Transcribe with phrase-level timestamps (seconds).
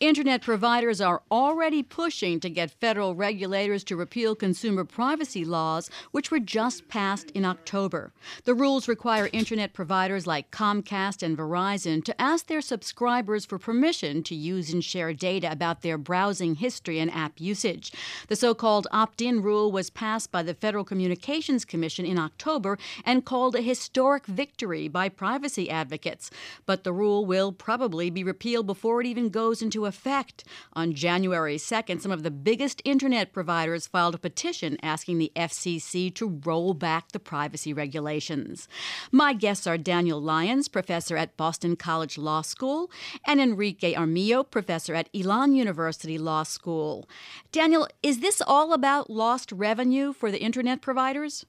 [0.00, 6.30] Internet providers are already pushing to get federal regulators to repeal consumer privacy laws, which
[6.30, 8.10] were just passed in October.
[8.44, 14.22] The rules require Internet providers like Comcast and Verizon to ask their subscribers for permission
[14.22, 17.92] to use and share data about their browsing history and app usage.
[18.28, 22.78] The so called opt in rule was passed by the Federal Communications Commission in October
[23.04, 26.30] and called a historic victory by privacy advocates.
[26.64, 30.44] But the rule will probably be repealed before it even goes into effect.
[30.72, 36.14] On January 2nd, some of the biggest internet providers filed a petition asking the FCC
[36.14, 38.68] to roll back the privacy regulations.
[39.12, 42.90] My guests are Daniel Lyons, professor at Boston College Law School,
[43.26, 47.08] and Enrique Armijo, professor at Elon University Law School.
[47.50, 51.44] Daniel, is this all about lost revenue for the internet providers?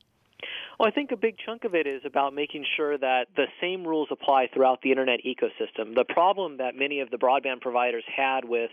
[0.82, 3.86] Well, I think a big chunk of it is about making sure that the same
[3.86, 5.94] rules apply throughout the internet ecosystem.
[5.94, 8.72] The problem that many of the broadband providers had with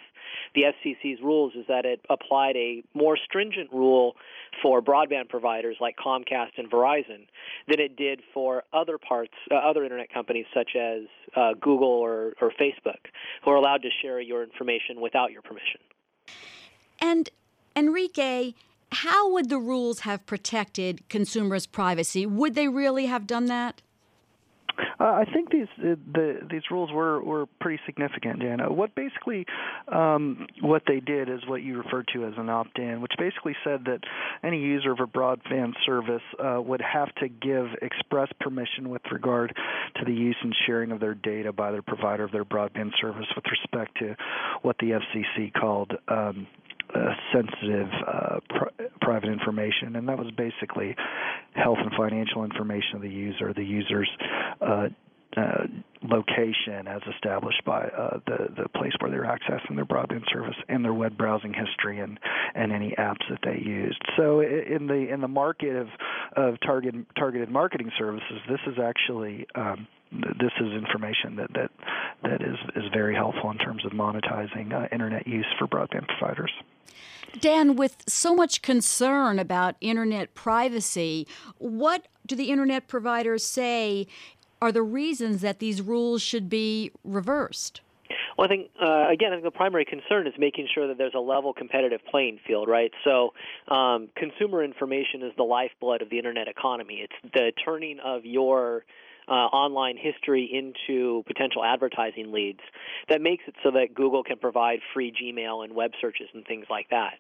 [0.54, 4.16] the FCC's rules is that it applied a more stringent rule
[4.62, 7.26] for broadband providers like Comcast and Verizon
[7.68, 11.02] than it did for other parts, uh, other internet companies such as
[11.36, 13.12] uh, Google or, or Facebook,
[13.44, 15.80] who are allowed to share your information without your permission.
[17.02, 17.28] And
[17.76, 18.54] Enrique,
[18.90, 22.26] how would the rules have protected consumers' privacy?
[22.26, 23.82] Would they really have done that?
[25.00, 28.60] Uh, I think these uh, the, these rules were, were pretty significant, Dan.
[28.60, 29.46] Uh, what basically
[29.88, 33.84] um, what they did is what you referred to as an opt-in, which basically said
[33.86, 34.00] that
[34.42, 39.56] any user of a broadband service uh, would have to give express permission with regard
[39.96, 43.26] to the use and sharing of their data by the provider of their broadband service
[43.36, 44.16] with respect to
[44.62, 46.46] what the FCC called um,
[47.32, 50.94] sensitive uh, pr- private information, and that was basically
[51.54, 54.10] health and financial information of the user, the user's
[54.60, 54.88] uh,
[55.36, 55.66] uh,
[56.02, 60.84] location as established by uh, the the place where they're accessing their broadband service and
[60.84, 62.18] their web browsing history and
[62.54, 64.00] and any apps that they used.
[64.16, 65.88] So in the in the market of
[66.36, 71.70] of target targeted marketing services, this is actually um, this is information that that
[72.22, 76.52] that is is very helpful in terms of monetizing uh, internet use for broadband providers.
[77.40, 81.26] Dan, with so much concern about internet privacy,
[81.58, 84.06] what do the internet providers say
[84.60, 87.80] are the reasons that these rules should be reversed?
[88.36, 91.14] Well, I think uh, again, I think the primary concern is making sure that there's
[91.14, 92.92] a level competitive playing field, right?
[93.04, 93.34] So,
[93.68, 97.02] um, consumer information is the lifeblood of the internet economy.
[97.02, 98.84] It's the turning of your
[99.28, 102.60] uh, online history into potential advertising leads
[103.08, 106.66] that makes it so that Google can provide free Gmail and web searches and things
[106.70, 107.14] like that.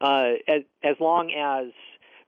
[0.00, 1.72] Uh, as, as long as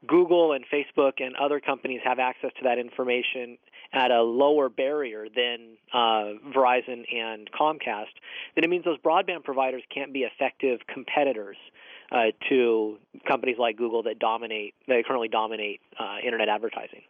[0.06, 3.58] Google and Facebook and other companies have access to that information
[3.92, 8.14] at a lower barrier than uh, Verizon and Comcast,
[8.54, 11.56] then it means those broadband providers can't be effective competitors
[12.12, 17.02] uh, to companies like Google that dominate, that currently dominate uh, internet advertising.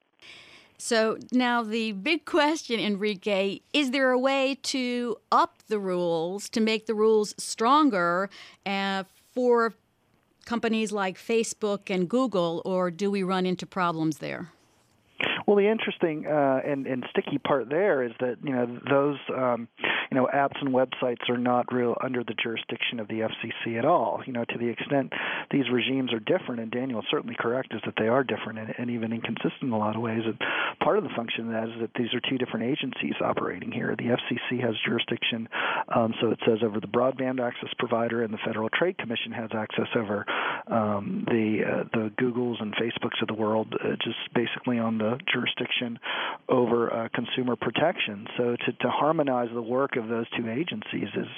[0.78, 6.60] So now the big question, Enrique, is there a way to up the rules to
[6.60, 8.28] make the rules stronger
[8.64, 9.74] uh, for
[10.44, 14.52] companies like Facebook and Google, or do we run into problems there?
[15.46, 19.68] Well, the interesting uh, and, and sticky part there is that you know those um,
[20.10, 23.84] you know apps and websites are not real under the jurisdiction of the FCC at
[23.84, 24.22] all.
[24.26, 25.12] You know, to the extent
[25.52, 28.74] these regimes are different, and Daniel is certainly correct, is that they are different and,
[28.76, 30.22] and even inconsistent in a lot of ways.
[30.24, 30.36] And
[30.82, 33.94] part of the function of that is that these are two different agencies operating here.
[33.96, 35.48] The FCC has jurisdiction,
[35.94, 39.50] um, so it says over the broadband access provider, and the Federal Trade Commission has
[39.54, 40.26] access over
[40.66, 45.18] um, the uh, the Googles and Facebooks of the world, uh, just basically on the
[45.36, 45.98] jurisdiction
[46.48, 48.26] over uh, consumer protection.
[48.36, 51.28] So to, to harmonize the work of those two agencies is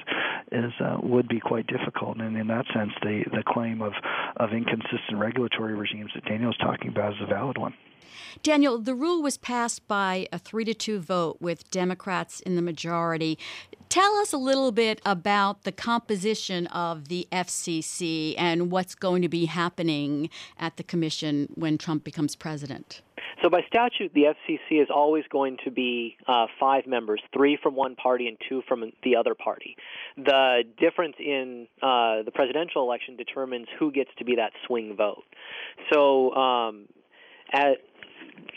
[0.53, 2.19] is uh, would be quite difficult.
[2.19, 3.93] And in that sense, the the claim of
[4.37, 7.75] of inconsistent regulatory regimes that Daniel is talking about is a valid one.
[8.43, 12.63] Daniel, the rule was passed by a three to two vote with Democrats in the
[12.63, 13.39] majority.
[13.89, 19.29] Tell us a little bit about the composition of the FCC and what's going to
[19.29, 20.29] be happening
[20.59, 23.01] at the commission when Trump becomes president.
[23.43, 27.76] So by statute, the FCC is always going to be uh, five members, three from
[27.76, 29.76] one party and two from the other party.
[30.17, 35.23] The difference in uh, the presidential election determines who gets to be that swing vote.
[35.93, 36.87] So um,
[37.52, 37.79] at,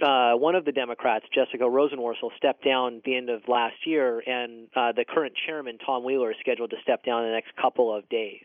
[0.01, 4.19] uh, one of the Democrats, Jessica Rosenworcel, stepped down at the end of last year,
[4.25, 7.55] and uh, the current chairman, Tom Wheeler, is scheduled to step down in the next
[7.55, 8.41] couple of days.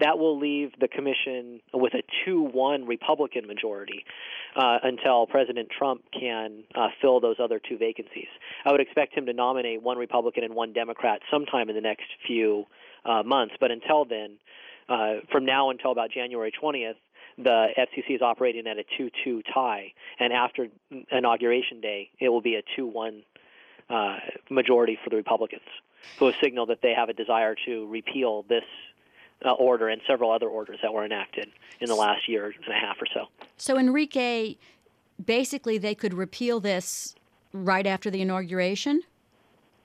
[0.00, 4.04] That will leave the commission with a 2 1 Republican majority
[4.54, 8.28] uh, until President Trump can uh, fill those other two vacancies.
[8.64, 12.06] I would expect him to nominate one Republican and one Democrat sometime in the next
[12.26, 12.64] few
[13.04, 13.54] uh, months.
[13.60, 14.38] But until then,
[14.88, 16.94] uh, from now until about January 20th,
[17.36, 20.66] the FCC is operating at a 2-2 tie, and after
[21.12, 23.22] inauguration day, it will be a 2-1
[23.90, 24.16] uh,
[24.50, 25.62] majority for the Republicans,
[26.18, 28.64] who have signaled that they have a desire to repeal this
[29.44, 31.48] uh, order and several other orders that were enacted
[31.80, 33.26] in the last year and a half or so.
[33.56, 34.56] So, Enrique,
[35.24, 37.14] basically, they could repeal this
[37.52, 39.02] right after the inauguration?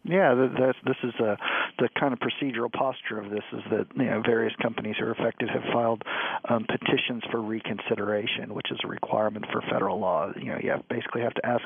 [0.04, 1.38] Yeah, this this is a
[1.80, 5.12] the kind of procedural posture of this is that you know various companies who are
[5.12, 6.02] affected have filed
[6.50, 10.31] um, petitions for reconsideration, which is a requirement for federal law.
[10.36, 11.64] You know, you have, basically have to ask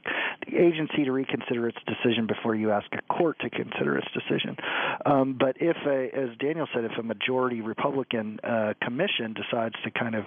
[0.48, 4.56] the agency to reconsider its decision before you ask a court to consider its decision.
[5.06, 9.92] Um, but if, a, as Daniel said, if a majority Republican uh, commission decides to
[9.92, 10.24] kind of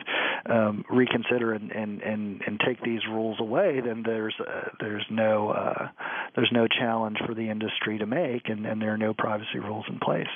[0.47, 5.51] um, reconsider and, and, and, and take these rules away, then there's uh, there's no
[5.51, 5.89] uh,
[6.35, 9.81] there's no challenge for the industry to make, and, and there are no privacy rules
[9.81, 10.29] rules in place.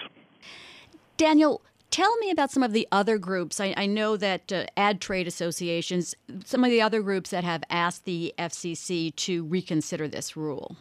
[1.16, 1.60] Daniel,
[1.90, 3.60] tell me about some of the other groups.
[3.60, 6.14] I, I know that uh, ad trade associations,
[6.44, 10.76] some of the other groups that have asked the FCC to reconsider this rule.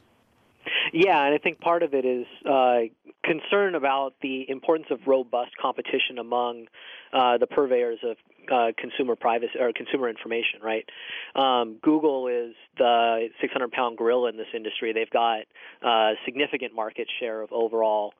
[0.91, 2.81] Yeah, and I think part of it is uh,
[3.23, 6.67] concern about the importance of robust competition among
[7.11, 8.17] uh, the purveyors of
[8.51, 10.60] uh, consumer privacy or consumer information.
[10.62, 10.88] Right?
[11.36, 14.94] Um, Google is the 600-pound gorilla in this industry.
[14.94, 15.44] They've got
[15.81, 18.13] uh, significant market share of overall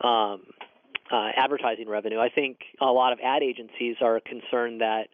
[0.00, 0.42] um,
[1.10, 2.18] uh, advertising revenue.
[2.18, 5.08] I think a lot of ad agencies are concerned that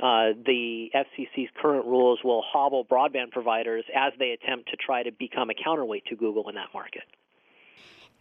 [0.00, 5.10] uh, the FCC's current rules will hobble broadband providers as they attempt to try to
[5.10, 7.02] become a counterweight to Google in that market.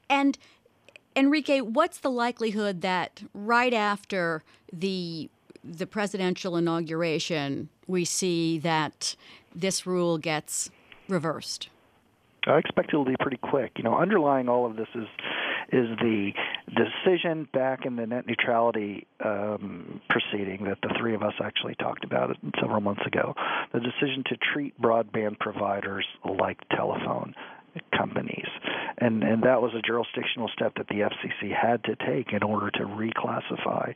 [0.09, 0.37] And
[1.15, 5.29] Enrique, what's the likelihood that right after the
[5.67, 9.15] the presidential inauguration, we see that
[9.55, 10.69] this rule gets
[11.07, 11.69] reversed?
[12.45, 13.73] I expect it'll be pretty quick.
[13.77, 15.07] You know, underlying all of this is
[15.69, 16.31] is the
[16.69, 22.05] decision back in the net neutrality um, proceeding that the three of us actually talked
[22.05, 23.33] about several months ago.
[23.73, 27.35] The decision to treat broadband providers like telephone
[27.95, 28.47] companies
[28.99, 32.71] and and that was a jurisdictional step that the FCC had to take in order
[32.71, 33.93] to reclassify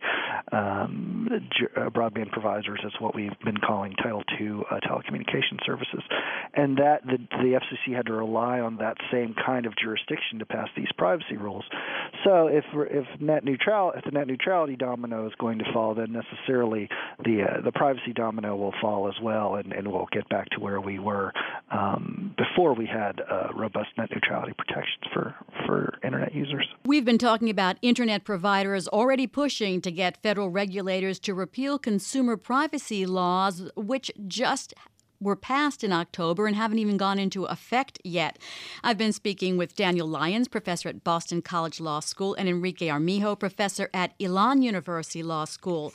[0.51, 6.03] um, uh, broadband providers as what we've been calling Title II uh, telecommunication services,
[6.53, 10.45] and that the, the FCC had to rely on that same kind of jurisdiction to
[10.45, 11.63] pass these privacy rules.
[12.23, 16.11] So if if net neutral if the net neutrality domino is going to fall, then
[16.11, 16.89] necessarily
[17.23, 20.59] the uh, the privacy domino will fall as well, and, and we'll get back to
[20.59, 21.33] where we were
[21.71, 25.35] um, before we had uh, robust net neutrality protection for,
[25.65, 26.67] for internet users.
[26.85, 32.37] We've been talking about internet providers already pushing to get federal regulators to repeal consumer
[32.37, 34.73] privacy laws, which just
[35.21, 38.39] were passed in October and haven't even gone into effect yet.
[38.83, 43.35] I've been speaking with Daniel Lyons, professor at Boston College Law School, and Enrique Armijo,
[43.35, 45.93] professor at Elon University Law School.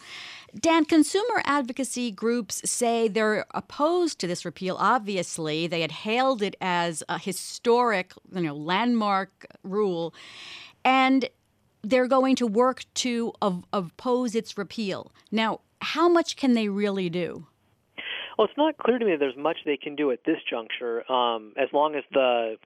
[0.58, 4.76] Dan, consumer advocacy groups say they're opposed to this repeal.
[4.78, 10.14] Obviously, they had hailed it as a historic, you know, landmark rule,
[10.84, 11.28] and
[11.82, 15.12] they're going to work to oppose its repeal.
[15.30, 17.46] Now, how much can they really do?
[18.36, 21.10] Well, it's not clear to me that there's much they can do at this juncture,
[21.10, 22.56] um, as long as the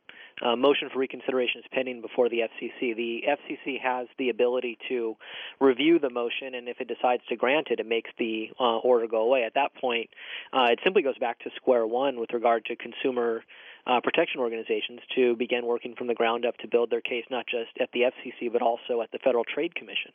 [0.43, 2.97] uh, motion for reconsideration is pending before the FCC.
[2.97, 5.17] The FCC has the ability to
[5.61, 9.07] review the motion, and if it decides to grant it, it makes the uh, order
[9.07, 9.45] go away.
[9.45, 10.11] At that point,
[10.53, 13.45] uh, it simply goes back to square one with regard to consumer.
[13.87, 17.47] Uh, protection organizations to begin working from the ground up to build their case not
[17.47, 20.13] just at the FCC but also at the Federal Trade Commission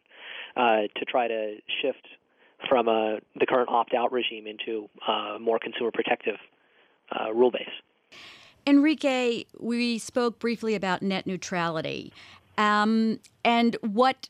[0.56, 2.08] uh, to try to shift
[2.68, 6.38] from uh, the current opt-out regime into a uh, more consumer protective
[7.12, 7.68] uh, rule base.
[8.68, 12.12] Enrique, we spoke briefly about net neutrality
[12.58, 14.30] um, and what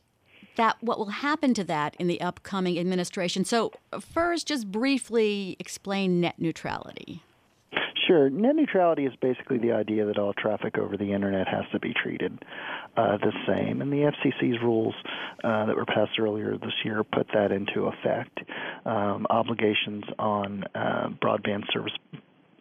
[0.56, 3.44] that what will happen to that in the upcoming administration.
[3.44, 7.22] So, first, just briefly explain net neutrality.
[8.06, 8.30] Sure.
[8.30, 11.92] Net neutrality is basically the idea that all traffic over the internet has to be
[11.92, 12.38] treated
[12.96, 13.80] uh, the same.
[13.80, 14.94] And the FCC's rules
[15.42, 18.40] uh, that were passed earlier this year put that into effect.
[18.84, 21.92] Um, obligations on uh, broadband service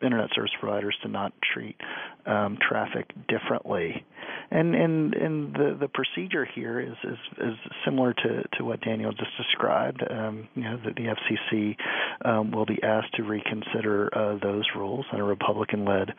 [0.02, 1.76] internet service providers to not treat
[2.26, 4.06] um, traffic differently
[4.52, 9.12] and and and the the procedure here is is, is similar to, to what Daniel
[9.12, 10.04] just described.
[10.10, 11.76] Um, you know, that the FCC
[12.24, 16.14] um, will be asked to reconsider uh, those rules, and a Republican-led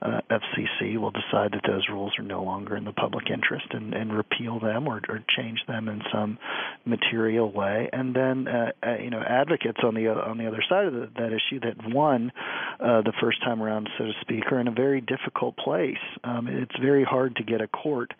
[0.00, 3.94] uh, FCC will decide that those rules are no longer in the public interest and,
[3.94, 6.38] and repeal them or, or change them in some
[6.84, 7.88] material way.
[7.92, 11.10] And then, uh, uh you know, advocates on the on the other side of the,
[11.16, 12.32] that issue that won
[12.80, 16.02] uh, the first time around, so to speak, are in a very difficult place.
[16.24, 18.12] Um, it's very hard to get a court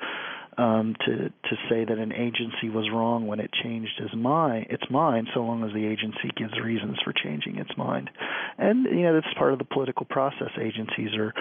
[0.58, 4.84] um, to to say that an agency was wrong when it changed its mind, its
[4.90, 8.10] mind, so long as the agency gives reasons for changing its mind.
[8.58, 10.50] And you know that's part of the political process.
[10.60, 11.32] Agencies are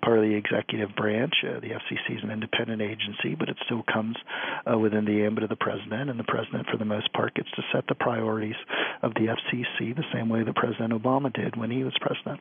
[0.00, 1.34] part of the executive branch.
[1.44, 4.16] Uh, the FCC is an independent agency, but it still comes
[4.64, 7.50] uh, within the ambit of the president, and the president, for the most part, gets
[7.52, 8.56] to set the priorities
[9.02, 12.40] of the FCC the same way that President Obama did when he was president.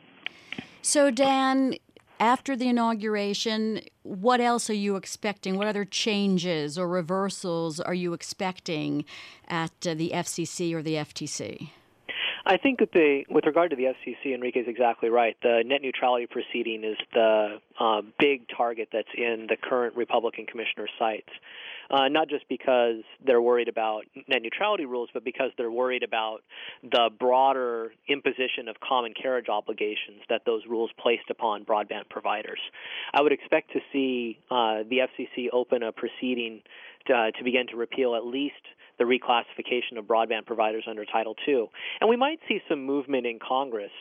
[0.81, 1.75] So, Dan,
[2.19, 5.57] after the inauguration, what else are you expecting?
[5.57, 9.05] What other changes or reversals are you expecting
[9.47, 11.69] at uh, the FCC or the FTC?
[12.49, 15.35] I think that the, with regard to the FCC, Enrique is exactly right.
[15.43, 20.87] The net neutrality proceeding is the uh, big target that's in the current Republican commissioner
[20.97, 21.29] sights
[21.89, 26.39] uh, not just because they're worried about net neutrality rules, but because they're worried about
[26.83, 32.59] the broader imposition of common carriage obligations that those rules placed upon broadband providers.
[33.13, 36.61] I would expect to see uh, the FCC open a proceeding
[37.07, 38.55] to, uh, to begin to repeal at least
[38.97, 41.65] the reclassification of broadband providers under Title II.
[42.01, 43.91] And we might see some movement in Congress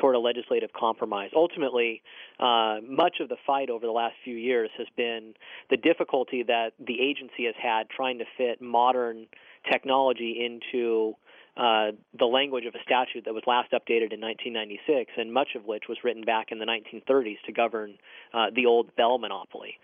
[0.00, 1.30] toward a legislative compromise.
[1.34, 2.02] Ultimately,
[2.40, 5.34] uh, much of the fight over the last few years has been
[5.70, 9.26] the difficulty that the agency has had trying to fit modern
[9.70, 11.14] technology into
[11.56, 15.64] uh, the language of a statute that was last updated in 1996, and much of
[15.64, 17.94] which was written back in the 1930s to govern
[18.34, 19.78] uh, the old Bell monopoly.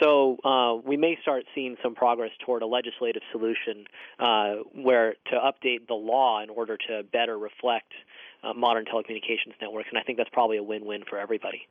[0.00, 3.84] So uh, we may start seeing some progress toward a legislative solution
[4.20, 7.92] uh, where to update the law in order to better reflect
[8.44, 11.66] uh, modern telecommunications networks, and I think that's probably a win-win for everybody.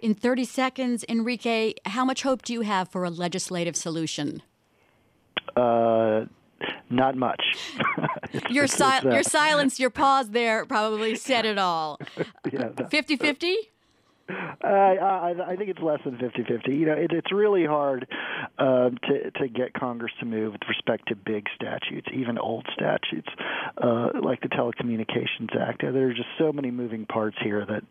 [0.00, 4.42] In 30 seconds, Enrique, how much hope do you have for a legislative solution?
[6.90, 7.42] Not much.
[8.50, 11.98] your, si- your silence, your pause there probably said it all.
[12.90, 13.56] 50 50?
[14.62, 16.68] Uh, I, I think it's less than 50-50.
[16.68, 18.06] You know, it, it's really hard
[18.58, 23.28] uh, to to get Congress to move with respect to big statutes, even old statutes
[23.78, 25.82] uh, like the Telecommunications Act.
[25.82, 27.82] There are just so many moving parts here that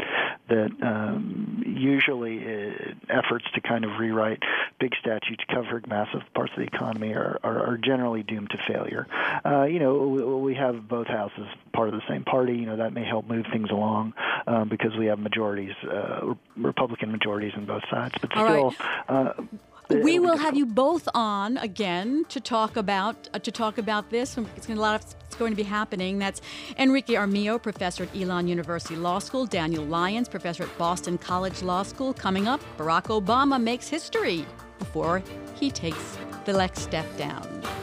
[0.49, 4.39] that um, usually uh, efforts to kind of rewrite
[4.79, 9.07] big statutes covering massive parts of the economy are are, are generally doomed to failure.
[9.45, 12.53] Uh, you know, we, we have both houses part of the same party.
[12.53, 14.13] You know, that may help move things along
[14.47, 15.73] um, because we have majorities.
[15.83, 18.15] Uh, Republican majorities on both sides.
[18.21, 18.75] But All still,
[19.09, 19.27] right.
[19.27, 19.33] uh,
[19.89, 24.37] we will have you both on again to talk about uh, to talk about this.
[24.55, 26.19] It's going to, a lot of it's going to be happening.
[26.19, 26.41] That's
[26.77, 29.45] Enrique Armijo, professor at Elon University Law School.
[29.45, 32.13] Daniel Lyons, professor at Boston College Law School.
[32.13, 34.45] Coming up, Barack Obama makes history
[34.79, 35.21] before
[35.55, 37.80] he takes the next step down.